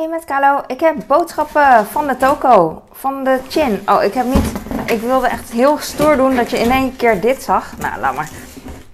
Hey 0.00 0.08
met 0.08 0.24
ik 0.66 0.80
heb 0.80 0.96
boodschappen 1.06 1.86
van 1.86 2.06
de 2.06 2.16
toko, 2.16 2.82
van 2.92 3.24
de 3.24 3.38
chin. 3.48 3.82
Oh, 3.86 4.02
ik 4.02 4.14
heb 4.14 4.24
niet, 4.24 4.52
ik 4.86 5.00
wilde 5.00 5.26
echt 5.26 5.50
heel 5.50 5.78
stoer 5.78 6.16
doen 6.16 6.36
dat 6.36 6.50
je 6.50 6.58
in 6.58 6.70
één 6.70 6.96
keer 6.96 7.20
dit 7.20 7.42
zag. 7.42 7.78
Nou, 7.78 8.00
laat 8.00 8.14
maar. 8.14 8.28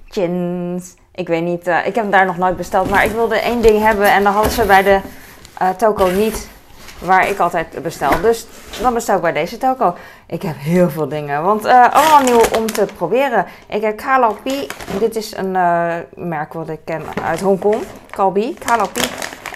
Chins. 0.08 0.95
Ik 1.14 1.29
weet 1.29 1.42
niet, 1.42 1.69
uh, 1.69 1.79
ik 1.79 1.95
heb 1.95 1.95
hem 1.95 2.11
daar 2.11 2.27
nog 2.27 2.37
nooit 2.37 2.56
besteld, 2.56 2.90
maar 2.90 3.04
ik 3.04 3.11
wilde 3.11 3.40
één 3.40 3.62
ding 3.62 3.82
hebben 3.82 4.12
en 4.12 4.22
dan 4.22 4.32
hadden 4.32 4.53
ze 4.53 4.64
bij 4.64 4.82
de 4.82 5.00
uh, 5.62 5.69
toko 5.69 6.11
niet 6.11 6.48
waar 6.98 7.29
ik 7.29 7.38
altijd 7.38 7.82
bestel. 7.82 8.20
Dus 8.20 8.46
dan 8.80 8.95
bestel 8.95 9.16
ik 9.16 9.23
bij 9.23 9.32
deze 9.32 9.59
toko. 9.59 9.95
Ik 10.27 10.43
heb 10.43 10.57
heel 10.59 10.91
veel 10.91 11.09
dingen, 11.09 11.43
want 11.43 11.64
uh, 11.64 11.93
allemaal 11.93 12.23
nieuw 12.23 12.43
om 12.59 12.66
te 12.66 12.86
proberen. 12.96 13.46
Ik 13.68 13.82
heb 13.82 13.96
Kalpi. 13.96 14.66
Dit 14.98 15.16
is 15.16 15.36
een 15.36 15.50
merk 16.14 16.52
wat 16.52 16.68
ik 16.68 16.80
ken 16.84 17.02
uit 17.25 17.41
Hongkong. 17.41 17.82
Kalbi, 18.11 18.54
Kalpi. 18.54 19.02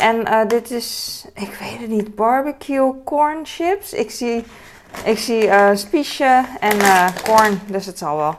En 0.01 0.29
uh, 0.29 0.47
dit 0.47 0.71
is, 0.71 1.25
ik 1.35 1.55
weet 1.61 1.79
het 1.81 1.89
niet, 1.89 2.15
barbecue 2.15 2.95
corn 3.05 3.41
chips. 3.43 3.93
Ik 3.93 4.11
zie, 4.11 4.45
ik 5.05 5.19
zie 5.19 5.45
uh, 5.45 5.71
spiesje 5.75 6.45
en 6.61 6.77
uh, 6.77 7.07
corn, 7.25 7.61
dus 7.67 7.87
het 7.87 7.99
zal 7.99 8.17
wel. 8.17 8.37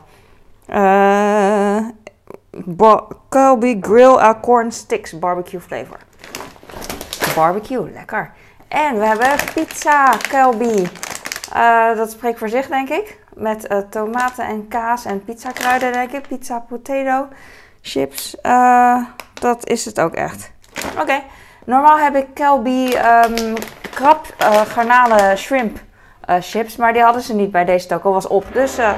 Kalbi 3.30 3.78
Grill 3.82 4.36
Corn 4.42 4.72
Sticks 4.72 5.20
barbecue 5.20 5.60
flavor. 5.60 5.98
Barbecue, 7.36 7.92
lekker. 7.92 8.32
En 8.68 9.00
we 9.00 9.06
hebben 9.06 9.30
pizza 9.54 10.18
Kalbi. 10.30 10.90
dat 11.96 12.12
spreekt 12.12 12.40
voor 12.40 12.50
zich, 12.50 12.68
denk 12.68 12.90
ik. 12.90 13.20
Met 13.34 13.70
tomaten 13.90 14.46
en 14.46 14.68
kaas 14.68 15.06
en 15.06 15.24
pizza 15.24 15.52
kruiden, 15.52 15.92
denk 15.92 16.12
ik. 16.12 16.28
Pizza 16.28 16.60
potato 16.60 17.28
chips. 17.82 18.38
dat 19.34 19.68
is 19.68 19.86
het 19.86 20.00
ook 20.00 20.14
echt. 20.14 20.52
Oké. 21.00 21.22
Normaal 21.66 22.00
heb 22.00 22.16
ik 22.16 22.28
Kelby 22.34 22.94
um, 22.96 23.56
garnalen, 24.68 25.38
shrimp 25.38 25.80
uh, 26.30 26.36
chips. 26.40 26.76
Maar 26.76 26.94
die 26.94 27.02
hadden 27.02 27.22
ze 27.22 27.36
niet 27.36 27.52
bij 27.52 27.66
deze 27.66 27.88
toko. 27.88 28.12
was 28.12 28.28
op. 28.28 28.46
Dus 28.54 28.80
uh, 28.80 28.94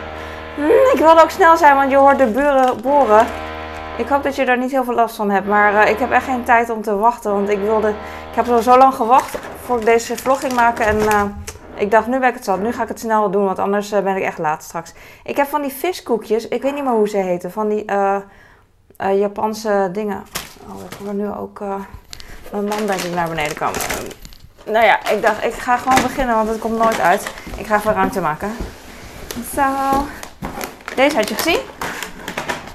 mm, 0.57 0.69
ik 0.93 0.99
wilde 0.99 1.21
ook 1.21 1.29
snel 1.29 1.57
zijn, 1.57 1.75
want 1.75 1.91
je 1.91 1.97
hoort 1.97 2.17
de 2.17 2.25
buren 2.25 2.81
boren. 2.81 3.25
Ik 3.97 4.07
hoop 4.07 4.23
dat 4.23 4.35
je 4.35 4.45
daar 4.45 4.57
niet 4.57 4.71
heel 4.71 4.83
veel 4.83 4.93
last 4.93 5.15
van 5.15 5.29
hebt. 5.29 5.47
Maar 5.47 5.89
ik 5.89 5.99
heb 5.99 6.11
echt 6.11 6.25
geen 6.25 6.43
tijd 6.43 6.69
om 6.69 6.81
te 6.81 6.95
wachten. 6.95 7.33
Want 7.33 7.49
ik 7.49 7.59
wilde. 7.59 7.89
Ik 8.29 8.35
heb 8.35 8.47
al 8.47 8.61
zo 8.61 8.77
lang 8.77 8.93
gewacht 8.93 9.37
voor 9.63 9.79
ik 9.79 9.85
deze 9.85 10.17
vlog 10.17 10.39
ging 10.39 10.53
maken. 10.53 10.85
En 10.85 10.97
ik 11.75 11.91
dacht, 11.91 12.07
nu 12.07 12.19
ben 12.19 12.29
ik 12.29 12.35
het 12.35 12.43
zat. 12.43 12.59
Nu 12.59 12.71
ga 12.71 12.81
ik 12.81 12.87
het 12.87 12.99
snel 12.99 13.31
doen. 13.31 13.45
Want 13.45 13.59
anders 13.59 13.89
ben 13.89 14.15
ik 14.15 14.23
echt 14.23 14.37
laat 14.37 14.63
straks. 14.63 14.93
Ik 15.23 15.37
heb 15.37 15.47
van 15.47 15.61
die 15.61 15.71
viskoekjes. 15.71 16.47
Ik 16.47 16.61
weet 16.61 16.73
niet 16.73 16.83
meer 16.83 16.93
hoe 16.93 17.09
ze 17.09 17.17
heten. 17.17 17.51
Van 17.51 17.69
die 17.69 17.85
Japanse 18.97 19.89
dingen. 19.91 20.23
Oh, 20.69 20.81
ik 20.89 20.97
hoor 21.05 21.13
nu 21.13 21.31
ook 21.31 21.61
mijn 22.53 22.65
man 22.65 22.87
denk 22.87 23.01
ik 23.01 23.13
naar 23.13 23.29
beneden 23.29 23.55
kwam. 23.55 23.71
Nou 24.65 24.85
ja, 24.85 25.09
ik 25.09 25.21
dacht, 25.21 25.43
ik 25.43 25.53
ga 25.53 25.77
gewoon 25.77 26.01
beginnen, 26.01 26.35
want 26.35 26.49
het 26.49 26.59
komt 26.59 26.77
nooit 26.77 26.99
uit. 26.99 27.31
Ik 27.57 27.65
ga 27.65 27.75
even 27.75 27.93
ruimte 27.93 28.21
maken. 28.21 28.51
Zo. 29.55 29.63
Deze 30.95 31.15
had 31.15 31.29
je 31.29 31.35
gezien. 31.35 31.59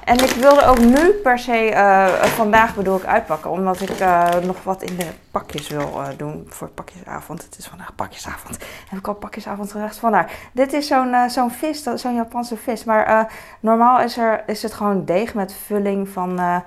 En 0.04 0.24
ik 0.24 0.30
wilde 0.30 0.64
ook 0.64 0.78
nu 0.78 1.10
per 1.10 1.38
se, 1.38 1.70
uh, 1.70 2.06
vandaag 2.22 2.74
bedoel 2.74 2.96
ik, 2.96 3.04
uitpakken. 3.04 3.50
Omdat 3.50 3.80
ik 3.80 4.00
uh, 4.00 4.34
nog 4.42 4.56
wat 4.62 4.82
in 4.82 4.96
de 4.96 5.06
pakjes 5.30 5.68
wil 5.68 5.92
uh, 5.96 6.06
doen 6.16 6.46
voor 6.48 6.68
pakjesavond. 6.68 7.42
Het 7.42 7.58
is 7.58 7.66
vandaag 7.66 7.94
pakjesavond. 7.94 8.58
Heb 8.88 8.98
ik 8.98 9.08
al 9.08 9.14
pakjesavond 9.14 9.72
gezegd? 9.72 9.96
Vandaar. 9.96 10.30
Dit 10.52 10.72
is 10.72 10.86
zo'n 10.86 11.14
zo'n 11.28 11.50
vis, 11.50 11.82
zo'n 11.82 12.14
Japanse 12.14 12.56
vis. 12.56 12.84
Maar 12.84 13.32
normaal 13.60 14.00
is, 14.00 14.16
er, 14.16 14.42
is 14.46 14.62
het 14.62 14.72
gewoon 14.74 15.04
deeg 15.04 15.34
met 15.34 15.54
vulling 15.66 16.08
van 16.08 16.62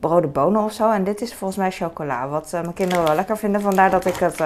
rode 0.00 0.26
bonen 0.26 0.62
of 0.62 0.72
zo. 0.72 0.90
En 0.90 1.04
dit 1.04 1.20
is 1.20 1.34
volgens 1.34 1.58
mij 1.58 1.70
chocola. 1.70 2.28
Wat 2.28 2.50
mijn 2.52 2.72
kinderen 2.74 3.04
wel 3.04 3.14
lekker 3.14 3.38
vinden. 3.38 3.60
Vandaar 3.60 3.90
dat 3.90 4.04
ik 4.04 4.14
het 4.16 4.38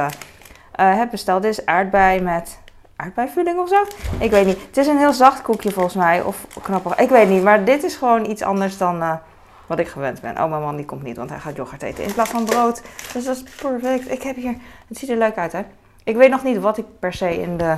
heb 0.72 1.10
besteld. 1.10 1.42
Dit 1.42 1.58
is 1.58 1.66
aardbei 1.66 2.20
met 2.20 2.58
aardbeivulling 2.96 3.58
of 3.58 3.68
zo. 3.68 3.82
Ik 4.18 4.30
weet 4.30 4.46
niet. 4.46 4.58
Het 4.66 4.76
is 4.76 4.86
een 4.86 4.98
heel 4.98 5.12
zacht 5.12 5.42
koekje 5.42 5.70
volgens 5.70 5.94
mij. 5.94 6.22
Of 6.22 6.46
knappig. 6.62 6.98
Ik 6.98 7.08
weet 7.08 7.28
niet. 7.28 7.42
Maar 7.42 7.64
dit 7.64 7.82
is 7.82 7.96
gewoon 7.96 8.30
iets 8.30 8.42
anders 8.42 8.78
dan 8.78 9.20
wat 9.66 9.78
ik 9.78 9.88
gewend 9.88 10.20
ben. 10.20 10.42
Oh, 10.42 10.50
mijn 10.50 10.62
man 10.62 10.76
die 10.76 10.84
komt 10.84 11.02
niet, 11.02 11.16
want 11.16 11.30
hij 11.30 11.38
gaat 11.38 11.56
yoghurt 11.56 11.82
eten 11.82 12.04
in 12.04 12.12
plaats 12.12 12.30
van 12.30 12.44
brood. 12.44 12.82
Dus 13.12 13.24
dat 13.24 13.36
is 13.36 13.42
perfect. 13.42 14.10
Ik 14.10 14.22
heb 14.22 14.36
hier... 14.36 14.54
Het 14.88 14.98
ziet 14.98 15.10
er 15.10 15.16
leuk 15.16 15.36
uit, 15.36 15.52
hè? 15.52 15.60
Ik 16.04 16.16
weet 16.16 16.30
nog 16.30 16.42
niet 16.42 16.58
wat 16.58 16.78
ik 16.78 16.84
per 16.98 17.12
se 17.12 17.40
in 17.40 17.56
de 17.56 17.76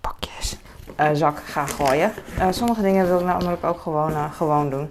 pakjes 0.00 0.58
zak 1.12 1.38
ga 1.44 1.66
gooien. 1.66 2.12
Sommige 2.50 2.82
dingen 2.82 3.06
wil 3.06 3.18
ik 3.18 3.24
namelijk 3.24 3.64
ook 3.64 3.80
gewoon, 3.80 4.32
gewoon 4.32 4.70
doen. 4.70 4.90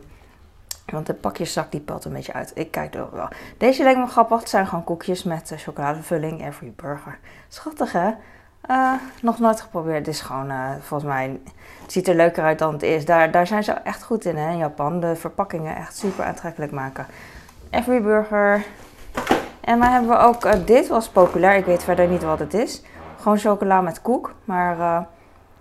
Want 0.91 1.05
de 1.05 1.13
pakjeszak 1.13 1.71
die 1.71 1.79
pelt 1.79 2.05
een 2.05 2.13
beetje 2.13 2.33
uit. 2.33 2.51
Ik 2.55 2.71
kijk 2.71 2.95
er 2.95 3.07
wel. 3.11 3.27
Deze 3.57 3.83
lijkt 3.83 3.99
me 3.99 4.07
grappig. 4.07 4.39
Het 4.39 4.49
zijn 4.49 4.67
gewoon 4.67 4.83
koekjes 4.83 5.23
met 5.23 5.53
chocoladevulling. 5.55 6.45
Every 6.45 6.73
burger. 6.75 7.19
Schattig, 7.47 7.91
hè? 7.91 8.11
Uh, 8.69 8.93
nog 9.21 9.39
nooit 9.39 9.61
geprobeerd. 9.61 9.97
Het 9.97 10.07
is 10.07 10.21
gewoon, 10.21 10.51
uh, 10.51 10.69
volgens 10.81 11.09
mij, 11.09 11.39
het 11.81 11.91
ziet 11.91 12.07
er 12.07 12.15
leuker 12.15 12.43
uit 12.43 12.59
dan 12.59 12.73
het 12.73 12.83
is. 12.83 13.05
Daar, 13.05 13.31
daar 13.31 13.47
zijn 13.47 13.63
ze 13.63 13.71
echt 13.71 14.03
goed 14.03 14.25
in, 14.25 14.37
hè, 14.37 14.51
in 14.51 14.57
Japan. 14.57 14.99
De 14.99 15.15
verpakkingen 15.15 15.75
echt 15.75 15.97
super 15.97 16.25
aantrekkelijk 16.25 16.71
maken. 16.71 17.05
Every 17.69 18.01
Burger. 18.01 18.65
En 19.61 19.79
dan 19.79 19.89
hebben 19.89 20.09
we 20.09 20.17
ook, 20.17 20.67
dit 20.67 20.87
was 20.87 21.09
populair. 21.09 21.55
Ik 21.55 21.65
weet 21.65 21.83
verder 21.83 22.07
niet 22.07 22.23
wat 22.23 22.39
het 22.39 22.53
is. 22.53 22.81
Gewoon 23.19 23.37
chocola 23.37 23.81
met 23.81 24.01
koek. 24.01 24.33
Maar 24.45 25.07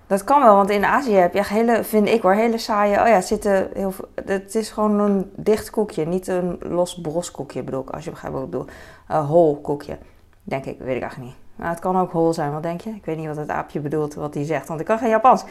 dat 0.07 0.25
kan 0.25 0.43
wel, 0.43 0.55
want 0.55 0.71
in 0.71 0.85
Azië 0.85 1.15
heb 1.15 1.35
je 1.35 1.45
hele, 1.45 1.85
vind 1.85 2.09
ik 2.09 2.23
hoor, 2.23 2.33
hele 2.33 2.59
saaie... 2.59 3.01
Oh 3.01 3.07
ja, 3.07 3.21
zitten 3.21 3.71
heel 3.75 3.91
veel... 3.91 4.09
Het 4.25 4.55
is 4.55 4.71
gewoon 4.71 4.99
een 4.99 5.31
dicht 5.35 5.71
koekje. 5.71 6.07
Niet 6.07 6.27
een 6.27 6.59
los 6.61 7.01
broskoekje, 7.01 7.63
bedoel 7.63 7.81
ik. 7.81 7.91
Als 7.91 8.05
je 8.05 8.11
begrijpt 8.11 8.37
wat 8.37 8.45
ik 8.45 8.51
bedoel. 8.51 8.67
Een 9.09 9.25
hol 9.25 9.61
koekje. 9.61 9.99
Denk 10.43 10.65
ik, 10.65 10.79
weet 10.79 10.97
ik 10.97 11.03
eigenlijk 11.03 11.31
niet. 11.31 11.45
Nou, 11.57 11.71
het 11.71 11.81
kan 11.81 11.99
ook 11.99 12.13
hol 12.13 12.33
zijn, 12.33 12.53
wat 12.53 12.63
denk 12.63 12.81
je? 12.81 12.91
Ik 12.91 13.05
weet 13.05 13.17
niet 13.17 13.27
wat 13.27 13.37
het 13.37 13.51
aapje 13.51 13.81
bedoelt, 13.81 14.15
wat 14.15 14.35
hij 14.35 14.45
zegt, 14.45 14.69
want 14.69 14.81
ik 14.81 14.87
kan 14.87 14.99
geen 14.99 15.09
Japans. 15.09 15.45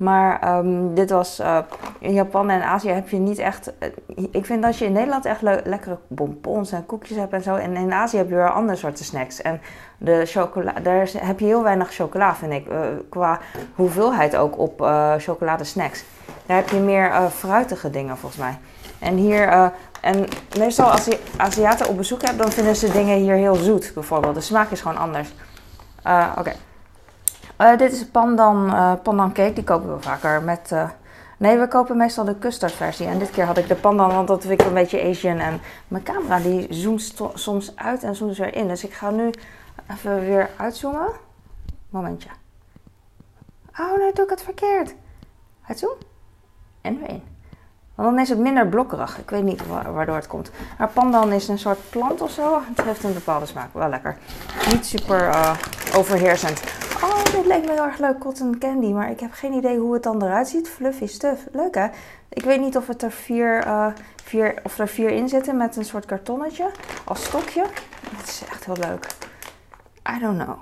Maar 0.00 0.56
um, 0.56 0.94
dit 0.94 1.10
was 1.10 1.40
uh, 1.40 1.58
in 1.98 2.12
Japan 2.12 2.50
en 2.50 2.62
Azië 2.62 2.90
heb 2.90 3.08
je 3.08 3.16
niet 3.16 3.38
echt. 3.38 3.72
Uh, 4.16 4.24
ik 4.30 4.46
vind 4.46 4.62
dat 4.62 4.78
je 4.78 4.84
in 4.84 4.92
Nederland 4.92 5.24
echt 5.24 5.42
le 5.42 5.60
lekkere 5.64 5.98
bonbons 6.08 6.72
en 6.72 6.86
koekjes 6.86 7.16
hebt 7.16 7.32
en 7.32 7.42
zo. 7.42 7.54
En 7.54 7.76
in 7.76 7.92
Azië 7.92 8.16
heb 8.16 8.28
je 8.28 8.34
weer 8.34 8.52
andere 8.52 8.78
soorten 8.78 9.04
snacks. 9.04 9.42
En 9.42 9.60
de 9.98 10.22
chocola, 10.26 10.72
daar 10.82 11.10
heb 11.16 11.40
je 11.40 11.46
heel 11.46 11.62
weinig 11.62 11.94
chocola, 11.94 12.34
vind 12.34 12.52
ik. 12.52 12.68
Uh, 12.68 12.80
qua 13.08 13.38
hoeveelheid 13.74 14.36
ook 14.36 14.58
op 14.58 14.90
chocoladesnacks. 15.18 16.04
Daar 16.46 16.56
heb 16.56 16.68
je 16.68 16.78
meer 16.78 17.30
fruitige 17.30 17.90
dingen 17.90 18.16
volgens 18.16 18.40
mij. 18.40 18.58
En 18.98 19.16
hier, 19.16 19.72
en 20.00 20.24
meestal 20.58 20.90
als 20.90 21.04
je 21.04 21.18
Aziaten 21.36 21.88
op 21.88 21.96
bezoek 21.96 22.22
hebt, 22.22 22.38
dan 22.38 22.50
vinden 22.50 22.76
ze 22.76 22.92
dingen 22.92 23.16
hier 23.16 23.34
heel 23.34 23.54
zoet 23.54 23.90
bijvoorbeeld. 23.94 24.34
De 24.34 24.40
smaak 24.40 24.70
is 24.70 24.80
gewoon 24.80 24.98
anders. 24.98 25.34
Oké. 26.38 26.52
Uh, 27.60 27.76
dit 27.76 27.92
is 27.92 28.06
pandan, 28.06 28.66
uh, 28.66 28.92
pandan 29.02 29.32
cake, 29.32 29.52
die 29.52 29.64
kopen 29.64 29.94
we 29.94 30.02
vaker 30.02 30.42
met... 30.42 30.74
nee, 31.36 31.58
we 31.58 31.68
kopen 31.68 31.96
meestal 31.96 32.24
de 32.24 32.38
custard 32.38 32.72
versie. 32.72 33.06
En 33.06 33.18
dit 33.18 33.30
keer 33.30 33.44
had 33.44 33.58
ik 33.58 33.68
de 33.68 33.74
pandan, 33.74 34.14
want 34.14 34.28
dat 34.28 34.44
vind 34.44 34.60
ik 34.60 34.66
een 34.66 34.74
beetje 34.74 35.02
Asian. 35.02 35.38
En 35.38 35.60
mijn 35.88 36.02
camera 36.02 36.38
die 36.38 36.66
zoomt 36.70 37.14
soms 37.34 37.76
uit 37.76 38.02
en 38.02 38.16
soms 38.16 38.38
weer 38.38 38.54
in. 38.54 38.68
Dus 38.68 38.84
ik 38.84 38.92
ga 38.92 39.10
nu 39.10 39.30
even 39.90 40.20
weer 40.20 40.50
uitzoomen. 40.56 41.08
Momentje. 41.90 42.28
Oh, 43.78 43.96
nee, 43.96 44.12
doe 44.12 44.24
ik 44.24 44.30
het 44.30 44.42
verkeerd. 44.42 44.94
Uitzoomen. 45.66 46.04
En 46.80 46.98
weer 46.98 47.08
in. 47.08 47.22
Want 47.94 48.10
dan 48.10 48.18
is 48.18 48.28
het 48.28 48.38
minder 48.38 48.66
blokkerig. 48.66 49.18
Ik 49.18 49.30
weet 49.30 49.42
niet 49.42 49.66
waardoor 49.66 50.16
het 50.16 50.26
komt. 50.26 50.50
Maar 50.78 50.88
pandan 50.88 51.32
is 51.32 51.48
een 51.48 51.58
soort 51.58 51.90
plant 51.90 52.20
of 52.20 52.30
zo. 52.30 52.60
Het 52.74 52.84
heeft 52.84 53.04
een 53.04 53.14
bepaalde 53.14 53.46
smaak. 53.46 53.68
Wel 53.72 53.88
lekker. 53.88 54.16
Niet 54.70 54.86
super 54.86 55.30
overheersend. 55.94 56.62
Oh, 57.02 57.24
dit 57.24 57.46
leek 57.46 57.64
me 57.64 57.72
heel 57.72 57.84
erg 57.84 57.98
leuk. 57.98 58.18
Cotton 58.18 58.58
candy. 58.58 58.92
Maar 58.92 59.10
ik 59.10 59.20
heb 59.20 59.32
geen 59.32 59.52
idee 59.52 59.78
hoe 59.78 59.94
het 59.94 60.02
dan 60.02 60.22
eruit 60.22 60.48
ziet. 60.48 60.68
Fluffy 60.68 61.06
stuff. 61.06 61.46
Leuk 61.52 61.74
hè? 61.74 61.86
Ik 62.28 62.44
weet 62.44 62.60
niet 62.60 62.76
of, 62.76 62.86
het 62.86 63.02
er 63.02 63.10
vier, 63.10 63.66
uh, 63.66 63.86
vier, 64.24 64.54
of 64.62 64.78
er 64.78 64.88
vier 64.88 65.10
in 65.10 65.28
zitten 65.28 65.56
met 65.56 65.76
een 65.76 65.84
soort 65.84 66.06
kartonnetje. 66.06 66.70
Als 67.04 67.24
stokje. 67.24 67.64
Het 68.16 68.28
is 68.28 68.42
echt 68.50 68.64
heel 68.64 68.76
leuk. 68.76 69.06
I 70.16 70.18
don't 70.18 70.42
know. 70.42 70.58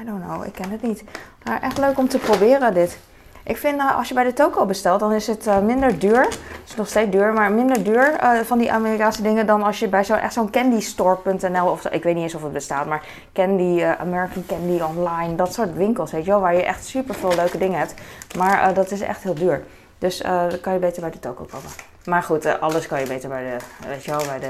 I 0.00 0.04
don't 0.04 0.24
know. 0.24 0.46
Ik 0.46 0.52
ken 0.52 0.70
het 0.70 0.82
niet. 0.82 1.04
Maar 1.44 1.62
echt 1.62 1.78
leuk 1.78 1.98
om 1.98 2.08
te 2.08 2.18
proberen 2.18 2.74
dit. 2.74 2.98
Ik 3.44 3.56
vind 3.56 3.80
uh, 3.80 3.96
als 3.96 4.08
je 4.08 4.14
bij 4.14 4.24
de 4.24 4.32
toko 4.32 4.66
bestelt, 4.66 5.00
dan 5.00 5.12
is 5.12 5.26
het 5.26 5.46
uh, 5.46 5.58
minder 5.58 5.98
duur. 5.98 6.22
Het 6.22 6.68
is 6.68 6.74
nog 6.74 6.88
steeds 6.88 7.10
duur, 7.10 7.32
maar 7.32 7.52
minder 7.52 7.84
duur 7.84 8.20
uh, 8.22 8.40
van 8.40 8.58
die 8.58 8.72
Amerikaanse 8.72 9.22
dingen 9.22 9.46
dan 9.46 9.62
als 9.62 9.78
je 9.78 9.88
bij 9.88 10.04
zo, 10.04 10.14
echt 10.14 10.32
zo'n 10.32 10.50
candystore.nl 10.50 11.66
of 11.66 11.86
ik 11.86 12.02
weet 12.02 12.14
niet 12.14 12.22
eens 12.22 12.34
of 12.34 12.42
het 12.42 12.52
bestaat, 12.52 12.86
maar 12.86 13.06
Candy, 13.32 13.84
American 13.84 14.44
Candy 14.46 14.80
Online, 14.80 15.34
dat 15.34 15.54
soort 15.54 15.74
winkels, 15.74 16.12
weet 16.12 16.24
je 16.24 16.30
wel, 16.30 16.40
waar 16.40 16.54
je 16.54 16.64
echt 16.64 16.84
super 16.84 17.14
veel 17.14 17.34
leuke 17.34 17.58
dingen 17.58 17.78
hebt. 17.78 17.94
Maar 18.36 18.74
dat 18.74 18.90
is 18.90 19.00
echt 19.00 19.22
heel 19.22 19.34
duur. 19.34 19.64
Dus 19.98 20.18
dan 20.18 20.60
kan 20.60 20.72
je 20.72 20.78
beter 20.78 21.00
bij 21.00 21.10
de 21.10 21.18
toko 21.18 21.44
kopen. 21.44 21.70
Maar 22.04 22.22
goed, 22.22 22.60
alles 22.60 22.86
kan 22.86 23.00
je 23.00 23.06
beter 23.06 23.28
bij 23.28 23.42
de, 23.42 23.86
weet 23.88 24.04
je 24.04 24.10
wel, 24.10 24.24
bij 24.26 24.38
de 24.38 24.48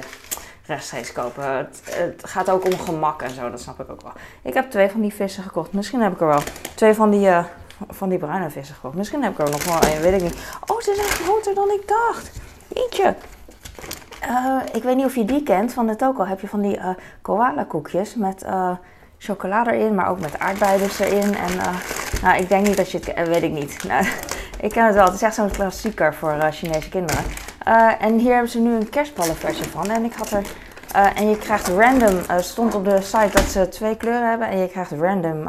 rechtstreeks 0.67 1.13
kopen. 1.13 1.57
Het, 1.57 1.81
het, 1.85 2.23
gaat 2.25 2.51
ook 2.51 2.65
om 2.65 2.79
gemak 2.79 3.23
en 3.23 3.31
zo, 3.31 3.51
dat 3.51 3.61
snap 3.61 3.81
ik 3.81 3.91
ook 3.91 4.03
wel. 4.03 4.13
Ik 4.43 4.55
heb 4.55 4.71
twee 4.71 4.89
van 4.89 5.01
die 5.01 5.15
vissen 5.15 5.43
gekocht. 5.43 5.73
Misschien 5.73 6.01
heb 6.01 6.13
ik 6.13 6.21
er 6.21 6.27
wel 6.27 6.43
twee 6.75 6.95
van 6.95 7.11
die 7.11 7.29
van 7.89 8.09
die 8.09 8.19
bruine 8.19 8.51
vissen 8.51 8.75
gekocht. 8.75 8.95
Misschien 8.95 9.23
heb 9.23 9.33
ik 9.33 9.39
er 9.39 9.51
nog 9.51 9.65
wel 9.65 9.91
een, 9.91 10.01
weet 10.01 10.15
ik 10.15 10.23
niet. 10.23 10.37
Oh, 10.67 10.81
ze 10.81 10.95
zijn 10.95 11.09
groter 11.09 11.55
dan 11.55 11.71
ik 11.71 11.89
dacht. 11.89 12.31
Eentje. 12.75 13.15
Uh, 14.29 14.57
ik 14.73 14.83
weet 14.83 14.97
niet 14.97 15.05
of 15.05 15.15
je 15.15 15.25
die 15.25 15.43
kent. 15.43 15.73
Van 15.73 15.87
de 15.87 15.97
toko 15.97 16.25
heb 16.25 16.41
je 16.41 16.49
van 16.49 16.61
die 16.61 16.77
uh, 16.77 16.89
koala 17.23 17.65
koekjes 17.65 18.15
met 18.15 18.43
uh, 18.43 18.71
chocolade 19.19 19.73
erin, 19.73 19.95
maar 19.95 20.09
ook 20.09 20.21
met 20.21 20.39
aardbeien 20.39 20.91
erin. 20.99 21.35
En 21.35 21.57
nou, 22.23 22.41
ik 22.41 22.49
denk 22.49 22.67
niet 22.67 22.77
dat 22.77 22.91
je 22.91 22.99
het 22.99 23.29
weet 23.29 23.43
ik 23.43 23.53
niet. 23.53 23.77
Nou, 23.89 24.07
ik 24.61 24.71
ken 24.71 24.87
het 24.87 24.95
wel. 24.95 25.05
Het 25.05 25.15
is 25.15 25.23
echt 25.23 25.35
zo'n 25.35 25.51
klassieker 25.51 26.15
voor 26.15 26.37
Chinese 26.51 26.89
kinderen. 26.89 27.25
en 27.99 28.19
hier 28.19 28.33
hebben 28.33 28.51
ze 28.51 28.61
nu 28.61 28.75
een 28.75 28.89
kerstballenversie 28.89 29.67
van. 29.67 29.91
En 29.91 30.05
ik 30.05 30.13
had 30.13 30.31
er. 30.31 30.47
en 31.15 31.29
je 31.29 31.39
krijgt 31.39 31.69
random. 31.69 32.19
stond 32.39 32.75
op 32.75 32.85
de 32.85 33.03
site 33.03 33.31
dat 33.33 33.45
ze 33.45 33.69
twee 33.69 33.97
kleuren 33.97 34.29
hebben. 34.29 34.49
En 34.49 34.59
je 34.59 34.69
krijgt 34.69 34.91
random. 34.91 35.49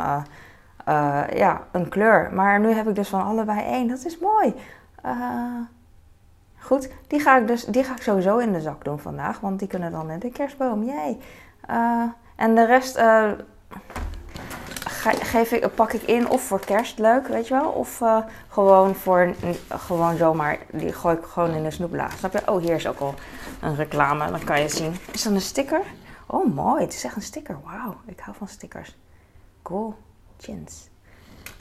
Ja, 1.34 1.62
een 1.72 1.90
kleur. 1.90 2.30
Maar 2.34 2.60
nu 2.60 2.72
heb 2.72 2.88
ik 2.88 2.96
dus 2.96 3.10
van 3.10 3.24
allebei 3.24 3.60
één. 3.60 3.88
Dat 3.88 4.06
is 4.06 4.20
mooi. 4.20 4.56
Goed, 6.60 6.90
die 7.08 7.20
ga 7.20 7.38
ik 7.38 7.48
dus 7.48 7.66
die 7.66 7.84
ga 7.84 7.96
ik 7.96 8.02
sowieso 8.02 8.38
in 8.38 8.54
de 8.54 8.62
zak 8.62 8.84
doen 8.84 9.00
vandaag, 9.00 9.40
want 9.40 9.60
die 9.60 9.68
kunnen 9.68 9.92
dan 9.92 10.10
in 10.10 10.20
de 10.20 10.32
kerstboom. 10.32 10.84
Jee. 10.84 11.18
Uh, 11.70 12.04
en 12.36 12.56
de 12.56 12.66
rest 12.66 13.00
geef 15.22 15.52
ik, 15.52 15.76
pak 15.76 15.94
ik 15.94 16.02
in 16.02 16.30
of 16.30 16.42
voor 16.42 16.60
kerst 16.66 17.00
leuk, 17.00 17.28
weet 17.28 17.48
je 17.48 17.54
wel, 17.54 17.70
of 17.70 18.02
gewoon 18.48 18.96
voor 18.96 19.34
gewoon 19.70 20.18
zomaar. 20.18 20.58
Die 20.72 20.94
gooi 20.94 21.16
ik 21.16 21.24
gewoon 21.24 21.52
in 21.52 21.64
de 21.64 21.72
snoeplaag. 21.72 22.18
Snap 22.18 22.32
je? 22.32 22.42
Oh, 22.46 22.62
hier 22.62 22.76
is 22.76 22.88
ook 22.88 23.00
al 23.00 23.14
een 23.62 23.76
reclame. 23.76 24.32
Dan 24.32 24.44
kan 24.44 24.62
je 24.62 24.70
zien. 24.70 24.96
Is 25.12 25.24
dat 25.24 25.34
een 25.34 25.42
sticker? 25.42 25.82
Oh, 26.28 26.54
mooi. 26.54 26.84
Het 26.84 26.94
is 26.94 27.04
echt 27.04 27.16
een 27.16 27.22
sticker. 27.22 27.58
Wauw, 27.64 27.96
ik 28.06 28.20
hou 28.20 28.38
van 28.38 28.48
stickers. 28.48 28.98
Cool. 29.62 29.96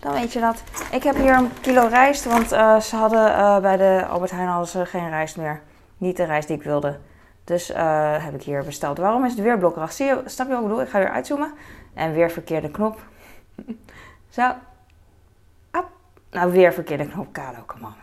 Dan 0.00 0.12
weet 0.12 0.32
je 0.32 0.40
dat. 0.40 0.62
Ik 0.92 1.02
heb 1.02 1.16
hier 1.16 1.34
een 1.34 1.50
kilo 1.60 1.86
rijst, 1.86 2.24
want 2.24 2.52
uh, 2.52 2.80
ze 2.80 2.96
hadden 2.96 3.30
uh, 3.30 3.58
bij 3.58 3.76
de 3.76 4.06
Albert 4.10 4.30
Heijn 4.30 4.48
hadden 4.48 4.68
ze 4.68 4.86
geen 4.86 5.08
rijst 5.08 5.36
meer. 5.36 5.60
Niet 5.98 6.16
de 6.16 6.24
rijst 6.24 6.48
die 6.48 6.56
ik 6.56 6.62
wilde. 6.62 6.98
Dus 7.44 7.70
uh, 7.70 8.24
heb 8.24 8.34
ik 8.34 8.42
hier 8.42 8.64
besteld. 8.64 8.98
Waarom 8.98 9.24
is 9.24 9.32
het 9.32 9.40
weer 9.40 9.58
blokkerig? 9.58 9.92
Zie 9.92 10.06
je, 10.06 10.22
snap 10.24 10.48
wat 10.48 10.56
ik 10.56 10.62
bedoel? 10.62 10.80
Ik 10.80 10.88
ga 10.88 10.98
weer 10.98 11.10
uitzoomen. 11.10 11.52
En 11.94 12.12
weer 12.12 12.30
verkeerde 12.30 12.70
knop. 12.70 13.00
Zo. 14.28 14.52
Ap. 15.70 15.86
Nou, 16.30 16.52
weer 16.52 16.72
verkeerde 16.72 17.08
knop. 17.08 17.32
Kado, 17.32 17.62
come 17.66 17.86
on. 17.86 17.94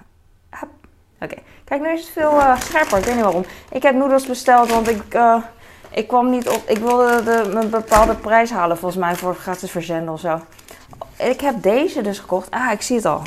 Oké. 1.19 1.35
Kijk, 1.63 1.81
nu 1.81 1.89
is 1.89 2.01
het 2.01 2.09
veel 2.09 2.41
scherper. 2.59 2.97
Ik 2.97 3.03
weet 3.03 3.15
niet 3.15 3.23
waarom. 3.23 3.45
Ik 3.71 3.83
heb 3.83 3.95
noedels 3.95 4.25
besteld, 4.25 4.69
want 4.69 4.87
ik... 4.89 5.17
ik 5.89 6.07
kwam 6.07 6.29
niet 6.29 6.49
op. 6.49 6.63
Ik 6.67 6.77
wilde 6.77 7.23
de, 7.23 7.59
een 7.61 7.69
bepaalde 7.69 8.15
prijs 8.15 8.51
halen, 8.51 8.77
volgens 8.77 9.01
mij, 9.01 9.15
voor 9.15 9.35
gratis 9.35 9.71
verzenden 9.71 10.13
of 10.13 10.19
zo. 10.19 10.41
Ik 11.17 11.41
heb 11.41 11.61
deze 11.61 12.01
dus 12.01 12.19
gekocht. 12.19 12.51
Ah, 12.51 12.71
ik 12.71 12.81
zie 12.81 12.95
het 12.95 13.05
al. 13.05 13.21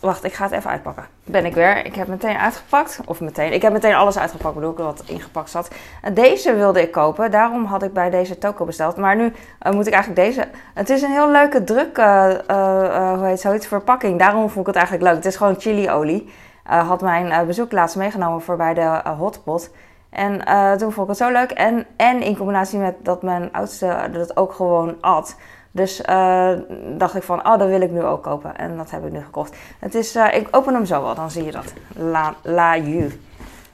Wacht, 0.00 0.24
ik 0.24 0.32
ga 0.32 0.44
het 0.44 0.52
even 0.52 0.70
uitpakken. 0.70 1.06
Ben 1.24 1.44
ik 1.44 1.54
weer. 1.54 1.86
Ik 1.86 1.94
heb 1.94 2.08
meteen 2.08 2.36
uitgepakt. 2.36 3.00
Of 3.04 3.20
meteen. 3.20 3.52
Ik 3.52 3.62
heb 3.62 3.72
meteen 3.72 3.94
alles 3.94 4.18
uitgepakt, 4.18 4.54
bedoel 4.54 4.70
ik, 4.70 4.78
wat 4.78 5.02
ingepakt 5.06 5.50
zat. 5.50 5.70
Deze 6.12 6.54
wilde 6.54 6.82
ik 6.82 6.92
kopen. 6.92 7.30
Daarom 7.30 7.64
had 7.64 7.82
ik 7.82 7.92
bij 7.92 8.10
deze 8.10 8.38
toko 8.38 8.64
besteld. 8.64 8.96
Maar 8.96 9.16
nu 9.16 9.32
uh, 9.66 9.72
moet 9.72 9.86
ik 9.86 9.92
eigenlijk 9.92 10.26
deze. 10.26 10.48
Het 10.74 10.90
is 10.90 11.02
een 11.02 11.10
heel 11.10 11.30
leuke 11.30 11.64
druk, 11.64 11.98
uh, 11.98 12.30
uh, 12.50 13.12
hoe 13.12 13.26
heet 13.26 13.40
zoiets, 13.40 13.66
verpakking. 13.66 14.18
Daarom 14.18 14.50
vond 14.50 14.60
ik 14.60 14.66
het 14.66 14.76
eigenlijk 14.76 15.04
leuk. 15.04 15.14
Het 15.14 15.24
is 15.24 15.36
gewoon 15.36 15.60
chiliolie. 15.60 16.30
had 16.64 17.00
mijn 17.00 17.46
bezoek 17.46 17.72
laatst 17.72 17.96
meegenomen 17.96 18.42
voor 18.42 18.56
bij 18.56 18.74
de 18.74 19.02
hotpot. 19.18 19.70
En 20.10 20.38
toen 20.78 20.92
vond 20.92 21.10
ik 21.10 21.18
het 21.18 21.26
zo 21.26 21.32
leuk. 21.32 21.50
En, 21.50 21.86
en 21.96 22.22
in 22.22 22.36
combinatie 22.36 22.78
met 22.78 22.94
dat 23.02 23.22
mijn 23.22 23.52
oudste 23.52 24.08
dat 24.12 24.36
ook 24.36 24.52
gewoon 24.52 24.96
at. 25.00 25.36
Dus 25.70 26.02
uh, 26.10 26.52
dacht 26.96 27.14
ik 27.14 27.22
van, 27.22 27.46
oh, 27.46 27.58
dat 27.58 27.68
wil 27.68 27.80
ik 27.80 27.90
nu 27.90 28.02
ook 28.02 28.22
kopen. 28.22 28.56
En 28.56 28.76
dat 28.76 28.90
heb 28.90 29.06
ik 29.06 29.12
nu 29.12 29.20
gekocht. 29.20 29.56
Het 29.78 29.94
is, 29.94 30.16
uh, 30.16 30.34
ik 30.34 30.48
open 30.50 30.74
hem 30.74 30.84
zo 30.84 31.02
wel, 31.02 31.14
dan 31.14 31.30
zie 31.30 31.44
je 31.44 31.50
dat. 31.50 31.72
La, 31.96 32.34
la 32.42 32.76
you. 32.76 33.20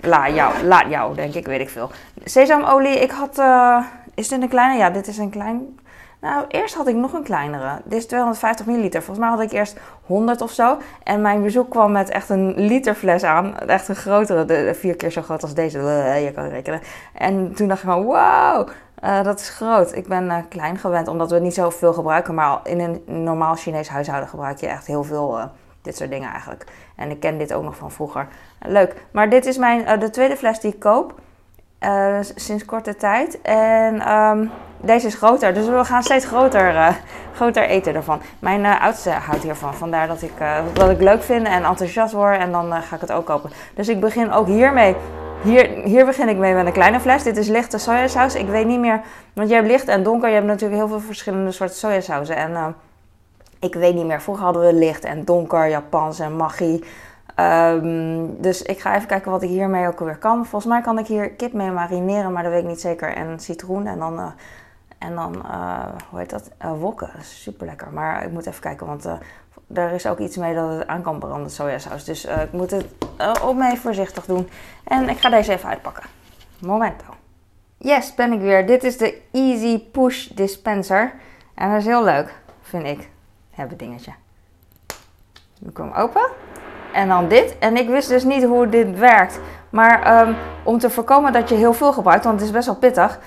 La 0.00 0.28
jou, 0.30 0.62
la 0.62 0.88
jou, 0.88 1.14
denk 1.14 1.34
ik, 1.34 1.46
weet 1.46 1.60
ik 1.60 1.68
veel. 1.68 1.90
Sesamolie, 2.24 3.00
ik 3.00 3.10
had, 3.10 3.38
uh, 3.38 3.84
is 4.14 4.28
dit 4.28 4.42
een 4.42 4.48
kleine? 4.48 4.78
Ja, 4.78 4.90
dit 4.90 5.06
is 5.06 5.18
een 5.18 5.30
klein. 5.30 5.78
Nou, 6.20 6.44
eerst 6.48 6.74
had 6.74 6.88
ik 6.88 6.94
nog 6.94 7.12
een 7.12 7.22
kleinere. 7.22 7.80
Dit 7.84 7.98
is 7.98 8.06
250 8.06 8.66
milliliter. 8.66 9.02
Volgens 9.02 9.26
mij 9.26 9.36
had 9.36 9.44
ik 9.44 9.52
eerst 9.52 9.78
100 10.06 10.40
of 10.40 10.50
zo. 10.50 10.78
En 11.02 11.20
mijn 11.20 11.42
bezoek 11.42 11.70
kwam 11.70 11.92
met 11.92 12.08
echt 12.08 12.28
een 12.28 12.54
liter 12.56 12.94
fles 12.94 13.24
aan. 13.24 13.58
Echt 13.58 13.88
een 13.88 13.96
grotere, 13.96 14.44
de, 14.44 14.74
vier 14.74 14.96
keer 14.96 15.10
zo 15.10 15.22
groot 15.22 15.42
als 15.42 15.54
deze. 15.54 15.78
Je 16.24 16.32
kan 16.34 16.48
rekenen. 16.48 16.80
En 17.14 17.54
toen 17.54 17.68
dacht 17.68 17.82
ik 17.82 17.88
van, 17.88 18.02
wow, 18.02 18.68
uh, 19.04 19.22
dat 19.22 19.40
is 19.40 19.48
groot. 19.48 19.94
Ik 19.94 20.08
ben 20.08 20.24
uh, 20.24 20.36
klein 20.48 20.78
gewend, 20.78 21.08
omdat 21.08 21.28
we 21.28 21.34
het 21.34 21.44
niet 21.44 21.54
zoveel 21.54 21.92
gebruiken. 21.92 22.34
Maar 22.34 22.58
in 22.62 22.80
een 22.80 23.22
normaal 23.22 23.54
Chinees 23.54 23.88
huishouden 23.88 24.28
gebruik 24.28 24.58
je 24.58 24.66
echt 24.66 24.86
heel 24.86 25.04
veel 25.04 25.38
uh, 25.38 25.44
dit 25.82 25.96
soort 25.96 26.10
dingen 26.10 26.30
eigenlijk. 26.30 26.64
En 26.96 27.10
ik 27.10 27.20
ken 27.20 27.38
dit 27.38 27.52
ook 27.52 27.62
nog 27.62 27.76
van 27.76 27.90
vroeger. 27.90 28.28
leuk. 28.60 29.06
Maar 29.10 29.30
dit 29.30 29.46
is 29.46 29.58
mijn, 29.58 30.00
de 30.00 30.10
tweede 30.10 30.36
fles 30.36 30.60
die 30.60 30.72
ik 30.72 30.78
koop. 30.78 31.20
sinds 32.34 32.64
korte 32.64 32.96
tijd. 32.96 33.42
En 33.42 34.12
um, 34.12 34.50
deze 34.80 35.06
is 35.06 35.14
groter. 35.14 35.54
Dus 35.54 35.66
we 35.66 35.84
gaan 35.84 36.02
steeds 36.02 36.24
groter, 36.24 36.96
groter 37.36 37.62
eten 37.62 37.94
ervan. 37.94 38.20
Mijn 38.38 38.66
oudste 38.66 39.10
houdt 39.10 39.42
hiervan. 39.42 39.74
Vandaar 39.74 40.06
dat 40.06 40.22
ik, 40.22 40.32
dat 40.72 40.90
ik 40.90 41.00
leuk 41.00 41.22
vind 41.22 41.46
en 41.46 41.64
enthousiast 41.64 42.12
word. 42.12 42.38
En 42.38 42.52
dan 42.52 42.82
ga 42.82 42.94
ik 42.94 43.00
het 43.00 43.12
ook 43.12 43.26
kopen. 43.26 43.50
Dus 43.74 43.88
ik 43.88 44.00
begin 44.00 44.32
ook 44.32 44.46
hiermee 44.46 44.96
hier, 45.42 45.68
hier 45.84 46.04
begin 46.04 46.28
ik 46.28 46.36
mee 46.36 46.54
met 46.54 46.66
een 46.66 46.72
kleine 46.72 47.00
fles. 47.00 47.22
Dit 47.22 47.36
is 47.36 47.48
lichte 47.48 47.78
sojasaus. 47.78 48.34
Ik 48.34 48.46
weet 48.48 48.66
niet 48.66 48.80
meer, 48.80 49.00
want 49.32 49.48
je 49.48 49.54
hebt 49.54 49.66
licht 49.66 49.88
en 49.88 50.02
donker. 50.02 50.28
Je 50.28 50.34
hebt 50.34 50.46
natuurlijk 50.46 50.80
heel 50.80 50.88
veel 50.88 51.00
verschillende 51.00 51.52
soorten 51.52 51.76
sojasausen. 51.76 52.36
En 52.36 52.50
uh, 52.50 52.66
ik 53.60 53.74
weet 53.74 53.94
niet 53.94 54.06
meer. 54.06 54.20
Vroeger 54.20 54.44
hadden 54.44 54.66
we 54.66 54.72
licht 54.72 55.04
en 55.04 55.24
donker, 55.24 55.68
Japans 55.68 56.18
en 56.18 56.36
magie. 56.36 56.84
Um, 57.40 58.40
dus 58.40 58.62
ik 58.62 58.80
ga 58.80 58.94
even 58.94 59.08
kijken 59.08 59.30
wat 59.30 59.42
ik 59.42 59.48
hiermee 59.48 59.86
ook 59.86 59.98
weer 59.98 60.16
kan. 60.16 60.46
Volgens 60.46 60.72
mij 60.72 60.80
kan 60.80 60.98
ik 60.98 61.06
hier 61.06 61.30
kip 61.30 61.52
mee 61.52 61.70
marineren, 61.70 62.32
maar 62.32 62.42
dat 62.42 62.52
weet 62.52 62.62
ik 62.62 62.68
niet 62.68 62.80
zeker. 62.80 63.14
En 63.14 63.38
citroen 63.38 63.86
en 63.86 63.98
dan, 63.98 64.18
uh, 64.18 64.26
en 64.98 65.14
dan 65.14 65.34
uh, 65.36 65.84
hoe 66.10 66.18
heet 66.18 66.30
dat? 66.30 66.50
wokken. 66.78 67.10
Super 67.22 67.66
lekker. 67.66 67.92
Maar 67.92 68.24
ik 68.24 68.30
moet 68.30 68.46
even 68.46 68.60
kijken, 68.60 68.86
want 68.86 69.04
er 69.74 69.92
is 69.92 70.06
ook 70.06 70.18
iets 70.18 70.36
mee 70.36 70.54
dat 70.54 70.70
het 70.70 70.86
aan 70.86 71.02
kan 71.02 71.18
branden, 71.18 71.50
sojasaus. 71.50 72.04
Dus 72.04 72.24
ik 72.24 72.52
moet 72.52 72.70
het 72.70 72.86
op 73.42 73.56
mij 73.56 73.76
voorzichtig 73.76 74.24
doen. 74.24 74.48
En 74.84 75.08
ik 75.08 75.18
ga 75.18 75.30
deze 75.30 75.52
even 75.52 75.68
uitpakken. 75.68 76.04
Momento. 76.58 77.04
Yes, 77.78 78.14
ben 78.14 78.32
ik 78.32 78.40
weer. 78.40 78.66
Dit 78.66 78.84
is 78.84 78.96
de 78.96 79.22
Easy 79.32 79.84
Push 79.84 80.26
Dispenser. 80.26 81.12
En 81.54 81.70
dat 81.70 81.78
is 81.78 81.86
heel 81.86 82.04
leuk, 82.04 82.34
vind 82.62 82.86
ik. 82.86 83.08
Hebben 83.50 83.76
dingetje. 83.76 84.12
Ik 85.66 85.74
kom 85.74 85.92
open. 85.92 86.30
En 86.92 87.08
dan 87.08 87.28
dit. 87.28 87.58
En 87.58 87.76
ik 87.76 87.88
wist 87.88 88.08
dus 88.08 88.24
niet 88.24 88.44
hoe 88.44 88.68
dit 88.68 88.98
werkt. 88.98 89.40
Maar 89.70 90.26
um, 90.28 90.36
om 90.62 90.78
te 90.78 90.90
voorkomen 90.90 91.32
dat 91.32 91.48
je 91.48 91.54
heel 91.54 91.72
veel 91.72 91.92
gebruikt, 91.92 92.24
want 92.24 92.36
het 92.40 92.48
is 92.48 92.54
best 92.54 92.66
wel 92.66 92.76
pittig, 92.76 93.18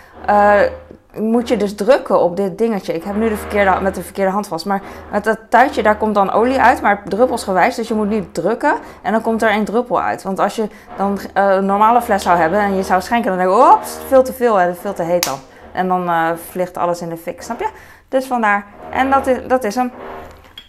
moet 1.17 1.47
je 1.47 1.57
dus 1.57 1.75
drukken 1.75 2.19
op 2.19 2.35
dit 2.35 2.57
dingetje. 2.57 2.93
Ik 2.93 3.03
heb 3.03 3.15
nu 3.15 3.29
de 3.29 3.35
verkeerde, 3.35 3.81
met 3.81 3.95
de 3.95 4.01
verkeerde 4.01 4.31
hand 4.31 4.47
vast. 4.47 4.65
Maar 4.65 4.81
met 5.11 5.23
dat 5.23 5.39
tuitje, 5.49 5.83
daar 5.83 5.97
komt 5.97 6.15
dan 6.15 6.31
olie 6.31 6.59
uit, 6.59 6.81
maar 6.81 7.03
druppelsgewijs. 7.05 7.75
Dus 7.75 7.87
je 7.87 7.93
moet 7.93 8.09
nu 8.09 8.31
drukken 8.31 8.75
en 9.01 9.11
dan 9.11 9.21
komt 9.21 9.41
er 9.41 9.49
één 9.49 9.65
druppel 9.65 10.01
uit. 10.01 10.23
Want 10.23 10.39
als 10.39 10.55
je 10.55 10.67
dan 10.97 11.19
uh, 11.37 11.53
een 11.53 11.65
normale 11.65 12.01
fles 12.01 12.23
zou 12.23 12.37
hebben 12.37 12.59
en 12.59 12.75
je 12.75 12.83
zou 12.83 13.01
schenken, 13.01 13.29
dan 13.29 13.39
denk 13.39 13.49
je, 13.49 13.73
ops, 13.73 13.97
veel 14.07 14.23
te 14.23 14.33
veel 14.33 14.59
en 14.59 14.75
veel 14.75 14.93
te 14.93 15.03
heet 15.03 15.23
dan. 15.25 15.37
En 15.71 15.87
dan 15.87 16.09
uh, 16.09 16.29
vliegt 16.49 16.77
alles 16.77 17.01
in 17.01 17.09
de 17.09 17.17
fik, 17.17 17.41
snap 17.41 17.59
je? 17.59 17.69
Dus 18.07 18.25
vandaar. 18.25 18.65
En 18.89 19.09
dat 19.09 19.27
is, 19.27 19.37
dat 19.47 19.63
is 19.63 19.75
hem. 19.75 19.91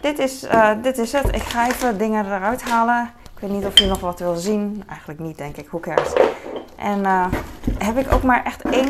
Dit 0.01 0.19
is, 0.19 0.43
uh, 0.43 0.69
dit 0.81 0.97
is 0.97 1.11
het. 1.11 1.35
Ik 1.35 1.41
ga 1.41 1.67
even 1.67 1.97
dingen 1.97 2.25
eruit 2.25 2.61
halen. 2.61 3.09
Ik 3.35 3.39
weet 3.39 3.51
niet 3.51 3.65
of 3.65 3.79
je 3.79 3.85
nog 3.85 3.99
wat 3.99 4.19
wil 4.19 4.35
zien. 4.35 4.83
Eigenlijk 4.89 5.19
niet, 5.19 5.37
denk 5.37 5.57
ik. 5.57 5.67
Who 5.67 5.79
cares? 5.79 6.13
En 6.75 7.05
heb 7.77 7.97
ik 7.97 8.13
ook 8.13 8.23
maar 8.23 8.43
echt 8.43 8.61
één, 8.61 8.87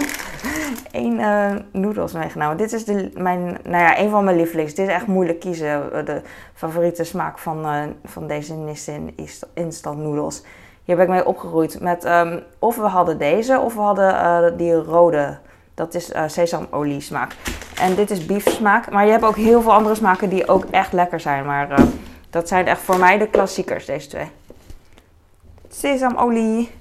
één 0.92 1.20
uh, 1.20 1.52
noedels 1.72 2.12
meegenomen. 2.12 2.58
Dit 2.58 2.74
is 2.74 2.86
de, 2.86 3.12
mijn, 3.14 3.58
nou 3.64 3.84
ja, 3.84 4.00
een 4.00 4.10
van 4.10 4.24
mijn 4.24 4.38
lievelings. 4.38 4.76
Dit 4.76 4.88
is 4.88 4.94
echt 4.94 5.08
moeilijk 5.08 5.40
kiezen. 5.40 5.94
Eh, 5.94 6.06
de 6.06 6.22
favoriete 6.54 7.04
smaak 7.04 7.40
van, 7.40 7.66
uh, 7.66 7.84
van 8.06 8.28
deze 8.28 8.54
Nissin 8.54 9.16
instant 9.54 9.98
noedels. 9.98 10.44
Hier 10.84 10.96
ben 10.96 11.06
ik 11.06 11.12
mee 11.12 11.26
opgegroeid. 11.26 11.80
Met, 11.80 12.06
um, 12.06 12.44
of 12.60 12.76
we 12.76 12.82
hadden 12.82 13.18
deze, 13.18 13.60
of 13.60 13.74
we 13.74 13.82
hadden 13.82 14.58
die 14.58 14.74
rode. 14.74 15.38
Dat 15.74 15.94
is 15.94 16.12
sesamolie 16.26 17.02
smaak. 17.02 17.36
En 17.80 17.96
dit 17.96 18.12
is 18.12 18.26
beef 18.26 18.50
smaak. 18.50 18.92
Maar 18.92 19.06
je 19.06 19.12
hebt 19.12 19.24
ook 19.24 19.36
heel 19.36 19.62
veel 19.62 19.74
andere 19.74 19.96
smaken 19.96 20.30
die 20.30 20.48
ook 20.48 20.66
echt 20.66 20.94
lekker 20.94 21.20
zijn. 21.20 21.46
Maar 21.46 21.84
dat 22.30 22.48
zijn 22.48 22.68
echt 22.68 22.82
voor 22.82 22.98
mij 22.98 23.18
de 23.18 23.28
klassiekers, 23.28 23.86
deze 23.86 24.08
twee. 24.08 24.32
Sesamolie. 25.70 26.72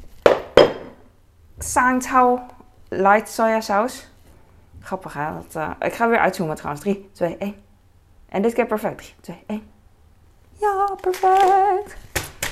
Sangtao 1.59 2.40
light 2.90 3.28
sojasaus. 3.28 4.09
Grappig 4.80 5.12
hè? 5.12 5.26
Dat, 5.35 5.62
uh, 5.62 5.70
ik 5.80 5.92
ga 5.92 6.09
weer 6.09 6.18
uitzoomen 6.18 6.56
trouwens. 6.56 6.82
3, 6.82 7.11
2, 7.12 7.37
1. 7.38 7.54
En 8.28 8.42
dit 8.42 8.52
keer 8.52 8.66
perfect. 8.66 8.99
3, 8.99 9.14
2, 9.20 9.44
1. 9.47 9.62
Ja, 10.52 10.88
perfect. 11.00 11.97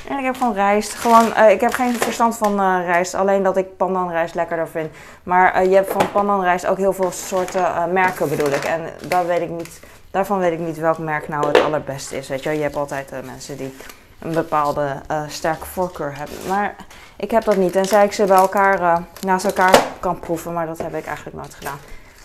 En 0.08 0.18
ik 0.18 0.24
heb 0.24 0.36
gewoon 0.36 0.54
rijst. 0.54 0.94
Gewoon, 0.94 1.26
uh, 1.26 1.50
ik 1.50 1.60
heb 1.60 1.72
geen 1.72 1.94
verstand 1.94 2.36
van 2.36 2.60
uh, 2.60 2.84
rijst. 2.84 3.14
Alleen 3.14 3.42
dat 3.42 3.56
ik 3.56 3.76
pandanrijst 3.76 4.34
lekkerder 4.34 4.68
vind. 4.68 4.90
Maar 5.22 5.66
je 5.66 5.74
hebt 5.74 5.92
van 5.92 6.10
pandanrijst 6.12 6.66
ook 6.66 6.76
heel 6.76 6.92
veel 6.92 7.10
soorten 7.10 7.92
merken 7.92 8.28
bedoel 8.28 8.52
ik. 8.52 8.64
En 8.64 8.80
dat 9.08 9.26
weet 9.26 9.40
ik 9.40 9.50
niet, 9.50 9.80
daarvan 10.10 10.38
weet 10.38 10.52
ik 10.52 10.58
niet 10.58 10.78
welk 10.78 10.98
merk 10.98 11.28
nou 11.28 11.46
het 11.46 11.60
allerbeste 11.60 12.16
is. 12.16 12.28
Weet 12.28 12.42
je, 12.42 12.50
je 12.50 12.62
hebt 12.62 12.76
altijd 12.76 13.10
mensen 13.24 13.56
die 13.56 13.74
een 14.18 14.32
bepaalde 14.32 15.00
eh, 15.06 15.22
sterke 15.28 15.66
voorkeur 15.66 16.16
hebben. 16.16 16.36
Maar 16.48 16.76
ik 17.16 17.30
heb 17.30 17.44
dat 17.44 17.56
niet. 17.56 17.72
Tenzij 17.72 18.04
ik 18.04 18.12
ze 18.12 18.24
bij 18.24 18.36
elkaar, 18.36 18.80
eh, 18.80 18.96
naast 19.20 19.44
elkaar 19.44 19.82
kan 20.00 20.18
proeven. 20.18 20.52
Maar 20.52 20.66
dat 20.66 20.78
heb 20.78 20.94
ik 20.94 21.06
eigenlijk 21.06 21.36
nooit 21.36 21.54
gedaan. 21.54 21.78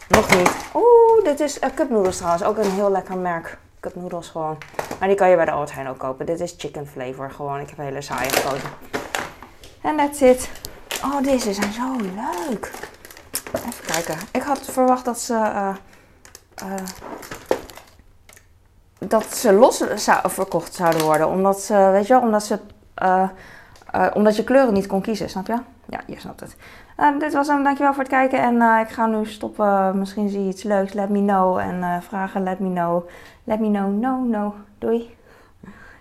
Nog 0.08 0.36
niet. 0.36 0.52
Oeh, 0.74 1.24
dit 1.24 1.40
is 1.40 1.60
uh, 1.60 1.70
Cup 1.76 1.90
Noodles 1.90 2.18
trouwens. 2.18 2.44
Ook 2.44 2.58
een 2.58 2.72
heel 2.72 2.92
lekker 2.92 3.18
merk. 3.18 3.58
Cup 3.80 3.96
Noodles 3.96 4.28
gewoon. 4.28 4.58
Maar 5.00 5.08
die 5.08 5.18
kan 5.18 5.30
je 5.30 5.36
bij 5.36 5.46
de 5.46 5.52
Albert 5.52 5.74
Heijn 5.74 5.88
ook 5.88 5.98
kopen. 5.98 6.26
Dit 6.26 6.40
is 6.40 6.56
chicken 6.58 6.88
flavor 6.88 7.32
gewoon. 7.32 7.60
Ik 7.60 7.70
heb 7.70 7.78
hele 7.78 8.02
saaie 8.02 8.30
gekozen. 8.30 8.70
En 9.82 9.98
that's 9.98 10.22
it. 10.22 10.50
Oh, 11.04 11.24
deze 11.24 11.54
zijn 11.54 11.74
zo 11.74 11.96
leuk. 11.96 12.72
Even 13.54 13.86
kijken. 13.86 14.18
Ik 14.32 14.42
had 14.42 14.60
verwacht 14.60 15.06
dat 15.06 15.20
ze... 15.20 15.74
dat 19.08 19.36
ze 19.36 19.54
los 19.54 19.78
zou, 19.78 20.30
verkocht 20.30 20.74
zouden 20.74 21.04
worden. 21.04 21.28
Omdat 21.28 21.62
ze, 21.62 21.90
weet 21.92 22.08
je 22.08 22.14
wel, 22.14 22.22
omdat 22.22 22.44
ze... 22.44 22.60
omdat 24.14 24.36
je 24.36 24.44
kleuren 24.44 24.74
niet 24.74 24.88
kon 24.88 25.02
kiezen, 25.02 25.30
snap 25.30 25.48
je? 25.48 25.58
Ja, 25.90 26.00
je 26.08 26.20
snapt 26.20 26.40
het. 26.40 26.56
Uh, 26.98 27.20
dit 27.20 27.34
was 27.34 27.48
hem, 27.48 27.64
dankjewel 27.64 27.94
voor 27.94 28.04
het 28.04 28.12
kijken. 28.12 28.40
En 28.40 28.56
uh, 28.56 28.80
ik 28.80 28.90
ga 28.90 29.06
nu 29.06 29.26
stoppen. 29.26 29.98
Misschien 30.00 30.30
zie 30.30 30.44
je 30.44 30.50
iets 30.50 30.64
leuks. 30.64 30.94
Let 30.94 31.10
me 31.10 31.20
know. 31.20 31.58
En 31.58 32.04
vragen, 32.04 32.44
let 32.44 32.60
me 32.60 32.70
know. 32.70 33.10
Let 33.44 33.60
me 33.60 33.68
know, 33.68 34.00
no, 34.00 34.18
no. 34.18 34.56
Doei. 34.78 35.18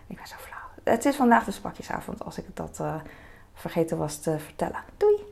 Ik 0.06 0.16
ben 0.16 0.26
zo 0.26 0.34
flauw. 0.38 0.94
Het 0.94 1.04
is 1.04 1.16
vandaag 1.16 1.44
de 1.44 1.50
spakjesavond 1.50 2.24
als 2.24 2.38
ik 2.38 2.44
dat 2.54 2.80
vergeten 3.54 3.98
was 3.98 4.16
te 4.16 4.38
vertellen. 4.38 4.78
Doei. 4.96 5.31